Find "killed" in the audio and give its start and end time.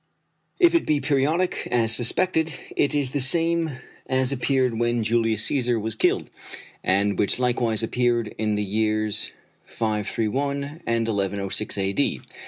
5.93-6.31